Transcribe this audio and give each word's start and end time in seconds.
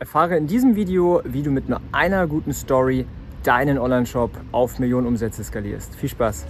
Erfahre 0.00 0.36
in 0.36 0.46
diesem 0.46 0.76
Video, 0.76 1.20
wie 1.24 1.42
du 1.42 1.50
mit 1.50 1.68
nur 1.68 1.80
einer 1.90 2.28
guten 2.28 2.52
Story 2.52 3.04
deinen 3.42 3.78
Online-Shop 3.78 4.30
auf 4.52 4.78
Millionen 4.78 5.08
Umsätze 5.08 5.42
skalierst. 5.42 5.94
Viel 5.96 6.08
Spaß! 6.08 6.46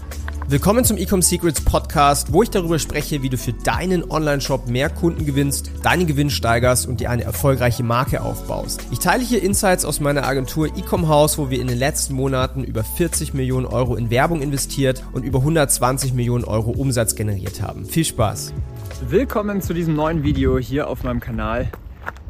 Willkommen 0.49 0.85
zum 0.85 0.99
Ecom 0.99 1.23
Secrets 1.23 1.63
Podcast, 1.63 2.33
wo 2.33 2.43
ich 2.43 2.51
darüber 2.51 2.79
spreche, 2.79 3.23
wie 3.23 3.31
du 3.31 3.39
für 3.39 3.55
deinen 3.55 4.11
Online-Shop 4.11 4.69
mehr 4.69 4.91
Kunden 4.91 5.25
gewinnst, 5.25 5.71
deinen 5.83 6.07
Gewinn 6.07 6.29
steigerst 6.29 6.87
und 6.87 7.01
dir 7.01 7.11
eine 7.11 7.25
erfolgreiche 7.25 7.83
Marke 7.83 8.21
aufbaust. 8.21 8.87
Ich 8.91 8.99
teile 8.99 9.25
hier 9.25 9.43
Insights 9.43 9.87
aus 9.87 10.01
meiner 10.01 10.27
Agentur 10.27 10.67
Ecom 10.67 11.09
House, 11.09 11.39
wo 11.39 11.49
wir 11.49 11.61
in 11.61 11.69
den 11.69 11.79
letzten 11.79 12.15
Monaten 12.15 12.65
über 12.65 12.85
40 12.85 13.33
Millionen 13.33 13.67
Euro 13.67 13.97
in 13.97 14.11
Werbung 14.11 14.43
investiert 14.43 15.03
und 15.13 15.25
über 15.25 15.39
120 15.39 16.13
Millionen 16.13 16.45
Euro 16.45 16.71
Umsatz 16.71 17.15
generiert 17.15 17.63
haben. 17.63 17.87
Viel 17.87 18.05
Spaß! 18.05 18.53
Willkommen 19.09 19.63
zu 19.63 19.73
diesem 19.73 19.95
neuen 19.95 20.23
Video 20.23 20.59
hier 20.59 20.89
auf 20.89 21.03
meinem 21.03 21.21
Kanal. 21.21 21.71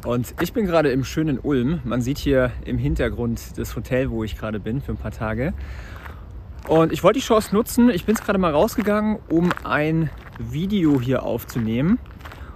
Und 0.05 0.33
ich 0.41 0.53
bin 0.53 0.65
gerade 0.65 0.91
im 0.91 1.03
schönen 1.03 1.39
Ulm. 1.39 1.81
Man 1.83 2.01
sieht 2.01 2.17
hier 2.17 2.51
im 2.63 2.77
Hintergrund 2.77 3.57
das 3.57 3.75
Hotel, 3.75 4.09
wo 4.09 4.23
ich 4.23 4.37
gerade 4.37 4.59
bin 4.59 4.81
für 4.81 4.93
ein 4.93 4.97
paar 4.97 5.11
Tage. 5.11 5.53
Und 6.67 6.93
ich 6.93 7.03
wollte 7.03 7.19
die 7.19 7.25
Chance 7.25 7.53
nutzen. 7.53 7.89
Ich 7.89 8.05
bin 8.05 8.15
jetzt 8.15 8.23
gerade 8.23 8.39
mal 8.39 8.51
rausgegangen, 8.51 9.19
um 9.29 9.51
ein 9.63 10.09
Video 10.37 11.01
hier 11.01 11.23
aufzunehmen. 11.23 11.99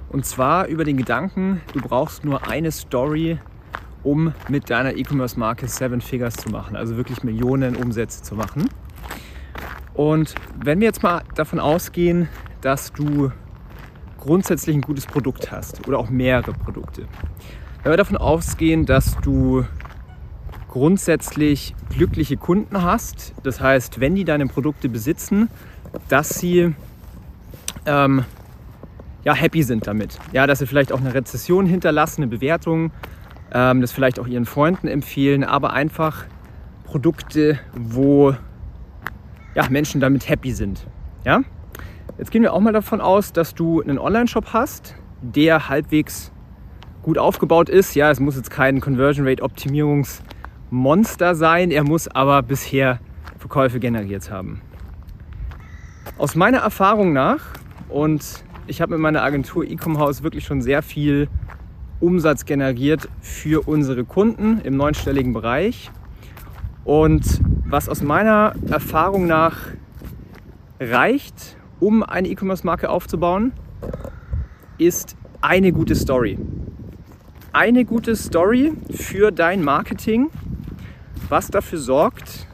Und 0.10 0.26
zwar 0.26 0.68
über 0.68 0.84
den 0.84 0.96
Gedanken, 0.96 1.62
du 1.74 1.82
brauchst 1.82 2.24
nur 2.24 2.48
eine 2.48 2.72
Story, 2.72 3.40
um 4.04 4.34
mit 4.48 4.70
deiner 4.70 4.96
E-Commerce-Marke 4.96 5.68
Seven 5.68 6.00
Figures 6.00 6.36
zu 6.36 6.50
machen. 6.50 6.76
Also 6.76 6.96
wirklich 6.96 7.24
Millionen 7.24 7.76
Umsätze 7.76 8.22
zu 8.22 8.36
machen. 8.36 8.70
Und 9.94 10.36
wenn 10.64 10.80
wir 10.80 10.88
jetzt 10.88 11.04
mal 11.04 11.24
davon 11.36 11.60
ausgehen, 11.60 12.30
dass 12.62 12.94
du 12.94 13.32
grundsätzlich 14.24 14.76
ein 14.76 14.82
gutes 14.82 15.06
Produkt 15.06 15.52
hast 15.52 15.86
oder 15.88 16.00
auch 16.00 16.10
mehrere 16.10 16.54
Produkte. 16.54 17.08
Wenn 17.84 17.92
wir 17.92 17.98
davon 17.98 18.16
ausgehen, 18.16 18.86
dass 18.86 19.18
du 19.22 19.66
grundsätzlich 20.70 21.76
glückliche 21.90 22.38
Kunden 22.38 22.82
hast, 22.82 23.34
das 23.44 23.60
heißt, 23.60 24.00
wenn 24.00 24.16
die 24.16 24.24
deine 24.24 24.48
Produkte 24.48 24.88
besitzen, 24.88 25.50
dass 26.08 26.40
sie 26.40 26.74
ähm, 27.86 28.24
ja, 29.26 29.34
happy 29.34 29.62
sind 29.62 29.88
damit. 29.88 30.20
Ja, 30.32 30.48
dass 30.48 30.60
sie 30.60 30.68
vielleicht 30.68 30.94
auch 30.94 31.02
eine 31.02 31.14
Rezession 31.14 31.66
hinterlassen, 31.66 32.24
eine 32.24 32.32
Bewertung, 32.32 32.92
ähm, 33.54 33.82
das 33.82 33.92
vielleicht 33.92 34.20
auch 34.20 34.28
ihren 34.28 34.46
Freunden 34.46 34.88
empfehlen, 34.88 35.44
aber 35.44 35.74
einfach 35.74 36.26
Produkte, 36.86 37.60
wo 37.74 38.34
ja, 39.54 39.70
Menschen 39.70 40.00
damit 40.00 40.30
happy 40.30 40.54
sind. 40.54 40.88
Ja? 41.26 41.42
Jetzt 42.20 42.30
gehen 42.30 42.44
wir 42.44 42.54
auch 42.54 42.60
mal 42.60 42.74
davon 42.74 43.02
aus, 43.02 43.34
dass 43.34 43.56
du 43.56 43.82
einen 43.82 43.98
Online-Shop 43.98 44.54
hast, 44.54 44.96
der 45.22 45.68
halbwegs 45.68 46.32
gut 47.02 47.18
aufgebaut 47.18 47.70
ist. 47.70 47.96
Ja, 47.96 48.12
es 48.12 48.20
muss 48.20 48.36
jetzt 48.36 48.52
kein 48.52 48.82
Conversion 48.82 49.28
Rate 49.28 49.42
Optimierungsmonster 49.42 51.34
sein, 51.34 51.72
er 51.72 51.84
muss 51.84 52.08
aber 52.08 52.44
bisher 52.44 53.00
Verkäufe 53.40 53.80
generiert 53.80 54.30
haben. 54.30 54.62
Aus 56.20 56.36
meiner 56.36 56.60
Erfahrung 56.60 57.14
nach, 57.14 57.40
und 57.90 58.44
ich 58.68 58.80
habe 58.80 58.92
mit 58.92 59.02
meiner 59.02 59.24
Agentur 59.24 59.66
Ecom 59.66 59.98
House 59.98 60.22
wirklich 60.22 60.46
schon 60.46 60.62
sehr 60.62 60.84
viel 60.84 61.28
Umsatz 62.00 62.46
generiert 62.46 63.10
für 63.22 63.68
unsere 63.68 64.04
Kunden 64.04 64.62
im 64.62 64.78
neunstelligen 64.78 65.34
Bereich. 65.34 65.90
Und 66.86 67.42
was 67.66 67.90
aus 67.90 68.04
meiner 68.04 68.54
Erfahrung 68.70 69.26
nach 69.26 69.58
reicht, 70.80 71.58
um 71.84 72.02
eine 72.02 72.30
E-Commerce-Marke 72.30 72.90
aufzubauen, 72.90 73.52
ist 74.78 75.18
eine 75.42 75.74
gute 75.74 75.96
Story. 75.96 76.40
Eine 77.52 77.84
gute 77.84 78.16
Story 78.16 78.72
für 78.90 79.32
dein 79.32 79.62
Marketing, 79.66 80.30
was 81.28 81.50
dafür 81.50 81.80
sorgt, 81.80 82.48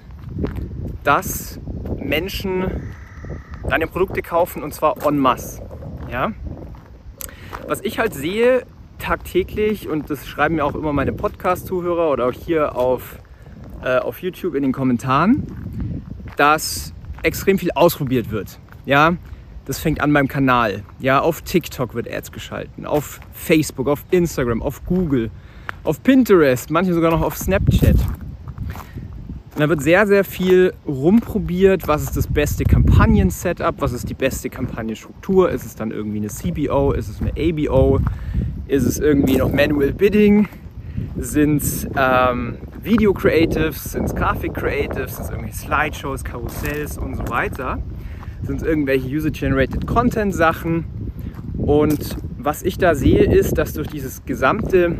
dass 1.03 1.59
Menschen 1.99 2.91
deine 3.69 3.85
Produkte 3.85 4.23
kaufen 4.23 4.63
und 4.63 4.73
zwar 4.73 4.97
en 5.05 5.19
masse. 5.19 5.61
Ja? 6.11 6.31
Was 7.67 7.81
ich 7.81 7.99
halt 7.99 8.15
sehe 8.15 8.65
tagtäglich 8.97 9.87
und 9.87 10.09
das 10.09 10.27
schreiben 10.27 10.55
mir 10.55 10.65
auch 10.65 10.73
immer 10.73 10.91
meine 10.91 11.13
Podcast-Zuhörer 11.13 12.09
oder 12.09 12.29
auch 12.29 12.33
hier 12.33 12.75
auf, 12.75 13.19
äh, 13.83 13.99
auf 13.99 14.23
YouTube 14.23 14.55
in 14.55 14.63
den 14.63 14.71
Kommentaren, 14.71 16.03
dass 16.35 16.95
extrem 17.21 17.59
viel 17.59 17.69
ausprobiert 17.75 18.31
wird. 18.31 18.59
Ja, 18.85 19.15
das 19.69 19.77
fängt 19.77 20.01
an 20.01 20.11
beim 20.11 20.27
Kanal. 20.27 20.81
Ja, 20.99 21.19
auf 21.19 21.43
TikTok 21.43 21.93
wird 21.93 22.11
Ads 22.11 22.31
geschalten, 22.31 22.87
auf 22.87 23.19
Facebook, 23.33 23.87
auf 23.87 24.03
Instagram, 24.09 24.63
auf 24.63 24.83
Google, 24.85 25.29
auf 25.83 26.01
Pinterest, 26.01 26.71
manche 26.71 26.93
sogar 26.95 27.11
noch 27.11 27.21
auf 27.21 27.37
Snapchat. 27.37 27.95
Und 27.95 29.59
da 29.59 29.69
wird 29.69 29.83
sehr, 29.83 30.07
sehr 30.07 30.23
viel 30.23 30.73
rumprobiert, 30.87 31.87
was 31.87 32.01
ist 32.01 32.17
das 32.17 32.25
beste 32.25 32.63
Kampagnen-Setup, 32.63 33.75
was 33.77 33.91
ist 33.91 34.09
die 34.09 34.15
beste 34.15 34.49
Kampagnenstruktur, 34.49 35.51
ist 35.51 35.65
es 35.65 35.75
dann 35.75 35.91
irgendwie 35.91 36.17
eine 36.17 36.29
CBO, 36.29 36.93
ist 36.93 37.07
es 37.07 37.21
eine 37.21 37.31
ABO, 37.31 37.99
ist 38.67 38.85
es 38.85 38.97
irgendwie 38.97 39.37
noch 39.37 39.53
Manual 39.53 39.93
Bidding, 39.93 40.47
sind 41.17 41.61
es 41.61 41.87
ähm, 41.95 42.57
Video 42.81 43.13
Creatives, 43.13 43.91
sind 43.91 44.05
es 44.05 44.15
Grafik 44.15 44.55
Creatives, 44.55 45.17
sind 45.17 45.25
es 45.25 45.29
irgendwelche 45.29 45.57
Slideshows, 45.57 46.23
Karussells 46.23 46.97
und 46.97 47.15
so 47.15 47.27
weiter 47.27 47.77
sind 48.43 48.61
es 48.61 48.63
irgendwelche 48.63 49.07
User-Generated 49.07 49.87
Content-Sachen. 49.87 50.85
Und 51.57 52.17
was 52.37 52.63
ich 52.63 52.77
da 52.77 52.95
sehe, 52.95 53.23
ist, 53.23 53.57
dass 53.57 53.73
durch 53.73 53.87
dieses 53.87 54.25
gesamte 54.25 54.97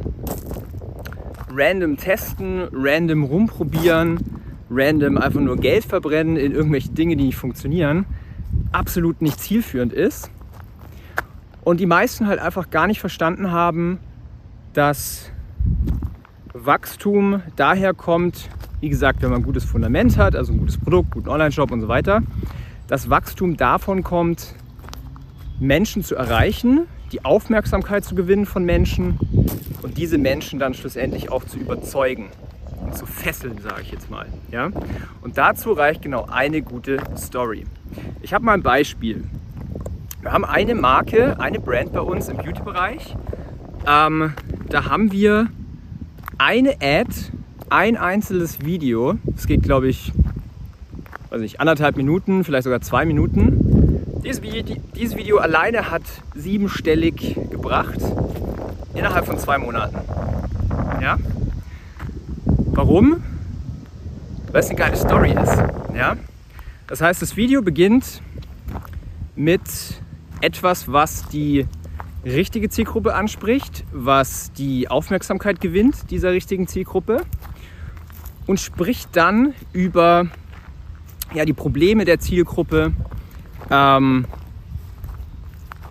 random 1.52 1.98
Testen, 1.98 2.68
random 2.72 3.24
rumprobieren, 3.24 4.20
random 4.70 5.18
einfach 5.18 5.40
nur 5.40 5.58
Geld 5.58 5.86
verbrennen 5.86 6.38
in 6.38 6.54
irgendwelche 6.54 6.90
Dinge, 6.90 7.16
die 7.16 7.26
nicht 7.26 7.38
funktionieren, 7.38 8.06
absolut 8.72 9.22
nicht 9.22 9.40
zielführend 9.40 9.94
ist. 9.94 10.30
Und 11.64 11.80
die 11.80 11.86
meisten 11.86 12.28
halt 12.28 12.40
einfach 12.40 12.70
gar 12.70 12.88
nicht 12.88 13.00
verstanden 13.00 13.52
haben, 13.52 14.00
dass 14.74 15.32
Wachstum 16.54 17.42
daher 17.56 17.94
kommt, 17.94 18.50
wie 18.80 18.90
gesagt, 18.90 19.22
wenn 19.22 19.30
man 19.30 19.42
ein 19.42 19.46
gutes 19.46 19.66
Fundament 19.66 20.18
hat, 20.18 20.36
also 20.36 20.54
ein 20.54 20.60
gutes 20.60 20.78
Produkt, 20.78 21.12
guten 21.12 21.30
Online-Shop 21.30 21.72
und 21.72 21.82
so 21.82 21.88
weiter, 21.88 22.22
das 22.90 23.10
Wachstum 23.10 23.56
davon 23.56 24.04
kommt, 24.04 24.56
Menschen 25.60 26.04
zu 26.04 26.16
erreichen, 26.16 26.88
die 27.12 27.24
Aufmerksamkeit 27.24 28.04
zu 28.04 28.16
gewinnen 28.16 28.46
von 28.46 28.66
Menschen 28.66 29.20
und 29.84 29.98
diese 29.98 30.18
Menschen 30.18 30.60
dann 30.60 30.74
schlussendlich 30.74 31.32
auch 31.32 31.44
zu 31.44 31.60
überzeugen 31.60 32.30
und 32.82 32.96
zu 32.96 33.06
fesseln, 33.06 33.60
sage 33.62 33.84
ich 33.84 33.92
jetzt 33.92 34.10
mal. 34.10 34.26
Ja? 34.52 34.72
Und 35.22 35.38
dazu 35.38 35.72
reicht 35.74 36.02
genau 36.02 36.26
eine 36.32 36.64
gute 36.64 36.98
Story. 37.16 37.66
Ich 38.22 38.34
habe 38.34 38.44
mal 38.44 38.54
ein 38.54 38.64
Beispiel. 38.64 39.24
Wir 40.22 40.32
haben 40.32 40.44
eine 40.44 40.74
Marke, 40.74 41.40
eine 41.40 41.60
Brand 41.60 41.94
bei 41.94 42.02
uns 42.02 42.28
im 42.28 42.38
Beauty-Bereich. 42.38 43.16
Ähm, 43.88 44.34
da 44.68 44.86
haben 44.86 45.12
wir 45.12 45.48
eine 46.40 46.74
Ad, 46.82 47.14
ein 47.70 47.98
einzelnes 47.98 48.66
Video. 48.66 49.18
Es 49.36 49.46
geht, 49.46 49.62
glaube 49.62 49.90
ich, 49.90 50.12
weiß 51.30 51.42
nicht, 51.42 51.60
anderthalb 51.60 51.96
Minuten, 51.96 52.44
vielleicht 52.44 52.64
sogar 52.64 52.82
zwei 52.82 53.06
Minuten. 53.06 54.22
Dieses 54.24 54.42
Video, 54.42 54.76
dieses 54.96 55.16
Video 55.16 55.38
alleine 55.38 55.92
hat 55.92 56.04
siebenstellig 56.36 57.38
gebracht 57.52 58.00
innerhalb 58.94 59.26
von 59.26 59.38
zwei 59.38 59.58
Monaten. 59.58 59.98
Ja? 61.02 61.18
Warum? 62.72 63.24
Weil 64.52 64.62
es 64.62 64.70
eine 64.70 64.80
geile 64.80 64.98
Story 64.98 65.32
ist. 65.32 65.58
Ja? 65.96 66.18
Das 66.88 67.02
heißt, 67.02 67.22
das 67.22 67.38
Video 67.38 67.62
beginnt 67.62 68.22
mit 69.36 69.62
etwas, 70.42 70.92
was 70.92 71.28
die 71.30 71.68
richtige 72.26 72.70
Zielgruppe 72.70 73.14
anspricht, 73.14 73.86
was 73.92 74.52
die 74.54 74.90
Aufmerksamkeit 74.90 75.62
gewinnt 75.62 76.10
dieser 76.12 76.32
richtigen 76.32 76.68
Zielgruppe 76.68 77.22
und 78.48 78.60
spricht 78.60 79.16
dann 79.16 79.54
über 79.72 80.28
ja, 81.34 81.46
die 81.46 81.54
Probleme 81.54 82.06
der 82.06 82.20
Zielgruppe, 82.20 82.94
ähm, 83.70 84.26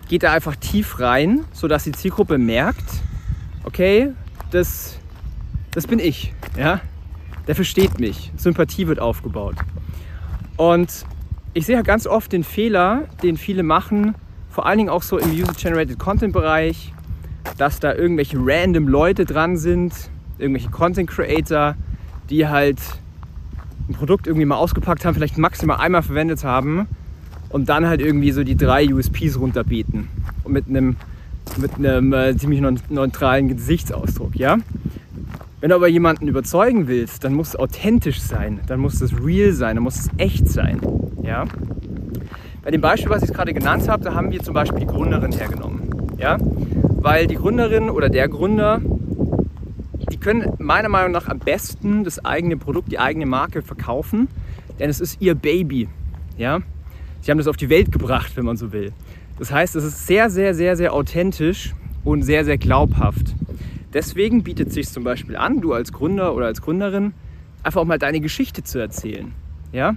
geht 0.07 0.23
da 0.23 0.33
einfach 0.33 0.55
tief 0.55 0.99
rein, 0.99 1.45
sodass 1.53 1.83
die 1.83 1.91
Zielgruppe 1.91 2.37
merkt, 2.37 2.83
okay, 3.63 4.11
das, 4.51 4.99
das 5.71 5.85
bin 5.87 5.99
ich, 5.99 6.33
ja, 6.57 6.81
der 7.47 7.55
versteht 7.55 7.99
mich, 7.99 8.31
Sympathie 8.35 8.87
wird 8.87 8.99
aufgebaut. 8.99 9.55
Und 10.57 11.05
ich 11.53 11.65
sehe 11.65 11.75
ja 11.75 11.83
ganz 11.83 12.05
oft 12.07 12.31
den 12.31 12.43
Fehler, 12.43 13.05
den 13.23 13.37
viele 13.37 13.63
machen, 13.63 14.15
vor 14.49 14.65
allen 14.65 14.79
Dingen 14.79 14.89
auch 14.89 15.03
so 15.03 15.17
im 15.17 15.31
User-Generated 15.31 15.99
Content-Bereich, 15.99 16.91
dass 17.57 17.79
da 17.79 17.93
irgendwelche 17.93 18.37
random 18.39 18.87
Leute 18.87 19.25
dran 19.25 19.57
sind, 19.57 19.93
irgendwelche 20.37 20.69
Content 20.69 21.09
Creator, 21.09 21.75
die 22.29 22.47
halt 22.47 22.79
ein 23.89 23.93
Produkt 23.93 24.27
irgendwie 24.27 24.45
mal 24.45 24.57
ausgepackt 24.57 25.03
haben, 25.03 25.15
vielleicht 25.15 25.37
maximal 25.37 25.77
einmal 25.77 26.03
verwendet 26.03 26.43
haben 26.43 26.87
und 27.49 27.69
dann 27.69 27.87
halt 27.87 28.01
irgendwie 28.01 28.31
so 28.31 28.43
die 28.43 28.55
drei 28.55 28.93
USPs 28.93 29.39
runterbeten 29.39 30.07
und 30.43 30.53
mit 30.53 30.67
einem, 30.67 30.95
mit 31.57 31.75
einem 31.75 32.13
äh, 32.13 32.37
ziemlich 32.37 32.61
neutralen 32.89 33.49
Gesichtsausdruck, 33.49 34.35
ja. 34.35 34.57
Wenn 35.61 35.71
du 35.71 35.75
aber 35.75 35.89
jemanden 35.89 36.29
überzeugen 36.29 36.87
willst, 36.87 37.25
dann 37.25 37.33
muss 37.33 37.49
es 37.49 37.55
authentisch 37.57 38.21
sein, 38.21 38.61
dann 38.67 38.79
muss 38.79 39.01
es 39.01 39.13
real 39.21 39.51
sein, 39.51 39.75
dann 39.75 39.83
muss 39.83 39.99
es 39.99 40.09
echt 40.17 40.47
sein. 40.47 40.79
Ja? 41.21 41.45
Bei 42.63 42.71
dem 42.71 42.79
Beispiel, 42.79 43.09
was 43.09 43.23
ich 43.23 43.33
gerade 43.33 43.53
genannt 43.53 43.89
habe, 43.89 44.03
da 44.03 44.13
haben 44.13 44.31
wir 44.31 44.39
zum 44.39 44.53
Beispiel 44.53 44.79
die 44.79 44.85
Gründerin 44.85 45.33
hergenommen. 45.33 45.89
Ja? 46.17 46.37
Weil 47.01 47.27
die 47.27 47.35
Gründerin 47.35 47.89
oder 47.89 48.07
der 48.07 48.29
Gründer, 48.29 48.79
können 50.19 50.53
meiner 50.59 50.89
Meinung 50.89 51.11
nach 51.11 51.27
am 51.27 51.39
besten 51.39 52.03
das 52.03 52.23
eigene 52.23 52.57
Produkt, 52.57 52.91
die 52.91 52.99
eigene 52.99 53.25
Marke 53.25 53.61
verkaufen, 53.61 54.27
denn 54.79 54.89
es 54.89 54.99
ist 54.99 55.21
ihr 55.21 55.35
Baby. 55.35 55.87
Ja? 56.37 56.59
Sie 57.21 57.31
haben 57.31 57.37
das 57.37 57.47
auf 57.47 57.57
die 57.57 57.69
Welt 57.69 57.91
gebracht, 57.91 58.31
wenn 58.35 58.45
man 58.45 58.57
so 58.57 58.71
will. 58.71 58.91
Das 59.37 59.51
heißt, 59.51 59.75
es 59.75 59.83
ist 59.83 60.07
sehr, 60.07 60.29
sehr, 60.29 60.53
sehr, 60.53 60.75
sehr 60.75 60.93
authentisch 60.93 61.73
und 62.03 62.23
sehr, 62.23 62.45
sehr 62.45 62.57
glaubhaft. 62.57 63.35
Deswegen 63.93 64.43
bietet 64.43 64.69
es 64.69 64.73
sich 64.75 64.89
zum 64.89 65.03
Beispiel 65.03 65.35
an, 65.35 65.61
du 65.61 65.73
als 65.73 65.91
Gründer 65.91 66.35
oder 66.35 66.45
als 66.45 66.61
Gründerin 66.61 67.13
einfach 67.63 67.81
auch 67.81 67.85
mal 67.85 67.99
deine 67.99 68.19
Geschichte 68.19 68.63
zu 68.63 68.79
erzählen. 68.79 69.33
Ja? 69.71 69.95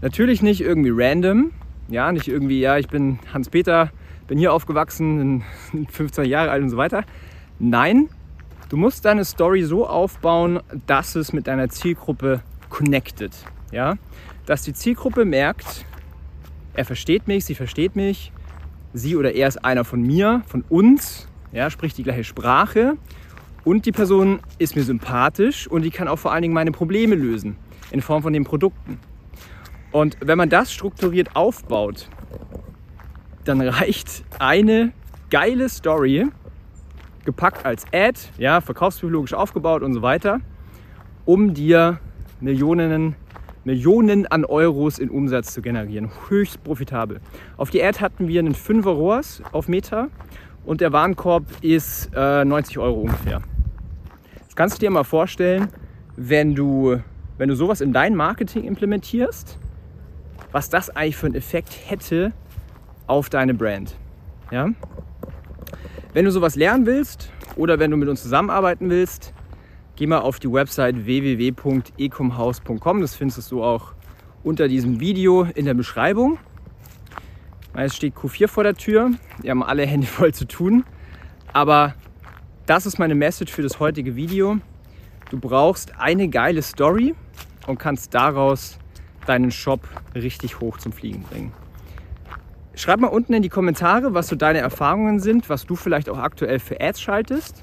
Natürlich 0.00 0.42
nicht 0.42 0.60
irgendwie 0.60 0.90
random, 0.92 1.52
ja, 1.88 2.10
nicht 2.10 2.28
irgendwie, 2.28 2.60
ja, 2.60 2.78
ich 2.78 2.88
bin 2.88 3.18
Hans-Peter, 3.32 3.90
bin 4.26 4.38
hier 4.38 4.52
aufgewachsen, 4.52 5.42
15 5.90 6.24
Jahre 6.24 6.50
alt 6.50 6.62
und 6.62 6.70
so 6.70 6.76
weiter. 6.76 7.04
Nein, 7.58 8.08
du 8.72 8.78
musst 8.78 9.04
deine 9.04 9.26
Story 9.26 9.64
so 9.64 9.86
aufbauen, 9.86 10.60
dass 10.86 11.14
es 11.14 11.34
mit 11.34 11.46
deiner 11.46 11.68
Zielgruppe 11.68 12.40
connected. 12.70 13.30
Ja? 13.70 13.96
Dass 14.46 14.62
die 14.62 14.72
Zielgruppe 14.72 15.26
merkt, 15.26 15.84
er 16.72 16.86
versteht 16.86 17.28
mich, 17.28 17.44
sie 17.44 17.54
versteht 17.54 17.96
mich, 17.96 18.32
sie 18.94 19.14
oder 19.14 19.34
er 19.34 19.46
ist 19.46 19.62
einer 19.62 19.84
von 19.84 20.00
mir, 20.00 20.40
von 20.46 20.64
uns, 20.70 21.28
ja, 21.52 21.68
spricht 21.68 21.98
die 21.98 22.02
gleiche 22.02 22.24
Sprache 22.24 22.96
und 23.62 23.84
die 23.84 23.92
Person 23.92 24.40
ist 24.58 24.74
mir 24.74 24.84
sympathisch 24.84 25.68
und 25.68 25.82
die 25.82 25.90
kann 25.90 26.08
auch 26.08 26.18
vor 26.18 26.32
allen 26.32 26.40
Dingen 26.40 26.54
meine 26.54 26.72
Probleme 26.72 27.14
lösen 27.14 27.56
in 27.90 28.00
Form 28.00 28.22
von 28.22 28.32
den 28.32 28.44
Produkten. 28.44 28.98
Und 29.90 30.16
wenn 30.20 30.38
man 30.38 30.48
das 30.48 30.72
strukturiert 30.72 31.36
aufbaut, 31.36 32.08
dann 33.44 33.60
reicht 33.60 34.24
eine 34.38 34.94
geile 35.28 35.68
Story, 35.68 36.28
gepackt 37.24 37.64
als 37.64 37.84
Ad, 37.92 38.18
ja, 38.38 38.60
verkaufspsychologisch 38.60 39.34
aufgebaut 39.34 39.82
und 39.82 39.94
so 39.94 40.02
weiter, 40.02 40.40
um 41.24 41.54
dir 41.54 41.98
Millionen, 42.40 43.14
Millionen 43.64 44.26
an 44.26 44.44
Euros 44.44 44.98
in 44.98 45.10
Umsatz 45.10 45.54
zu 45.54 45.62
generieren. 45.62 46.10
Höchst 46.28 46.62
profitabel. 46.64 47.20
Auf 47.56 47.70
die 47.70 47.82
Ad 47.82 48.00
hatten 48.00 48.28
wir 48.28 48.40
einen 48.40 48.54
5er 48.54 48.90
ROAS 48.90 49.42
auf 49.52 49.68
Meta 49.68 50.08
und 50.64 50.80
der 50.80 50.92
Warenkorb 50.92 51.44
ist 51.62 52.10
äh, 52.14 52.44
90 52.44 52.78
Euro 52.78 53.02
ungefähr. 53.02 53.40
Das 54.46 54.56
kannst 54.56 54.76
du 54.76 54.80
dir 54.80 54.90
mal 54.90 55.04
vorstellen, 55.04 55.68
wenn 56.16 56.54
du, 56.54 56.98
wenn 57.38 57.48
du 57.48 57.54
sowas 57.54 57.80
in 57.80 57.92
dein 57.92 58.14
Marketing 58.14 58.64
implementierst, 58.64 59.58
was 60.50 60.68
das 60.68 60.90
eigentlich 60.90 61.16
für 61.16 61.26
einen 61.26 61.34
Effekt 61.36 61.74
hätte 61.86 62.32
auf 63.06 63.30
deine 63.30 63.54
Brand. 63.54 63.96
Ja? 64.50 64.68
Wenn 66.14 66.26
du 66.26 66.30
sowas 66.30 66.56
lernen 66.56 66.84
willst 66.84 67.30
oder 67.56 67.78
wenn 67.78 67.90
du 67.90 67.96
mit 67.96 68.08
uns 68.08 68.22
zusammenarbeiten 68.22 68.90
willst, 68.90 69.32
geh 69.96 70.06
mal 70.06 70.18
auf 70.18 70.38
die 70.40 70.52
Website 70.52 71.06
www.ecomhaus.com. 71.06 73.00
Das 73.00 73.14
findest 73.14 73.50
du 73.50 73.64
auch 73.64 73.94
unter 74.42 74.68
diesem 74.68 75.00
Video 75.00 75.44
in 75.44 75.64
der 75.64 75.72
Beschreibung. 75.72 76.38
Es 77.74 77.96
steht 77.96 78.14
Q4 78.14 78.48
vor 78.48 78.64
der 78.64 78.74
Tür. 78.74 79.12
Wir 79.40 79.52
haben 79.52 79.62
alle 79.62 79.86
Hände 79.86 80.06
voll 80.06 80.34
zu 80.34 80.46
tun. 80.46 80.84
Aber 81.54 81.94
das 82.66 82.84
ist 82.84 82.98
meine 82.98 83.14
Message 83.14 83.50
für 83.50 83.62
das 83.62 83.80
heutige 83.80 84.14
Video. 84.14 84.58
Du 85.30 85.40
brauchst 85.40 85.98
eine 85.98 86.28
geile 86.28 86.60
Story 86.60 87.14
und 87.66 87.78
kannst 87.78 88.12
daraus 88.12 88.78
deinen 89.26 89.50
Shop 89.50 89.88
richtig 90.14 90.60
hoch 90.60 90.76
zum 90.76 90.92
Fliegen 90.92 91.22
bringen. 91.22 91.54
Schreib 92.74 93.00
mal 93.00 93.08
unten 93.08 93.34
in 93.34 93.42
die 93.42 93.48
Kommentare, 93.50 94.14
was 94.14 94.28
so 94.28 94.36
deine 94.36 94.58
Erfahrungen 94.58 95.20
sind, 95.20 95.48
was 95.50 95.66
du 95.66 95.76
vielleicht 95.76 96.08
auch 96.08 96.18
aktuell 96.18 96.58
für 96.58 96.80
Ads 96.80 97.00
schaltest. 97.00 97.62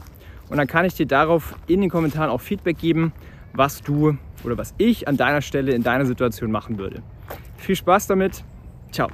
Und 0.50 0.58
dann 0.58 0.68
kann 0.68 0.86
ich 0.86 0.94
dir 0.94 1.06
darauf 1.06 1.56
in 1.68 1.82
den 1.82 1.90
Kommentaren 1.90 2.30
auch 2.30 2.42
Feedback 2.42 2.78
geben, 2.78 3.12
was 3.54 3.82
du 3.82 4.18
oder 4.44 4.58
was 4.58 4.74
ich 4.78 5.08
an 5.08 5.18
deiner 5.18 5.42
Stelle 5.42 5.74
in 5.74 5.84
deiner 5.84 6.06
Situation 6.06 6.52
machen 6.52 6.78
würde. 6.78 7.02
Viel 7.58 7.76
Spaß 7.76 8.08
damit. 8.08 8.44
Ciao. 8.92 9.10